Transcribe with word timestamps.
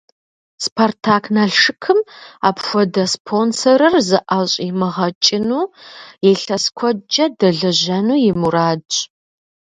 «Спартак-Налшыкым» 0.63 1.99
апхуэдэ 2.47 3.03
спонсорыр 3.13 3.95
зыӀэщӀимыгъэкӀыну, 4.07 5.63
илъэс 6.29 6.65
куэдкӀэ 6.77 7.25
дэлэжьэну 7.39 8.21
и 8.29 8.31
мурадщ. 8.39 8.95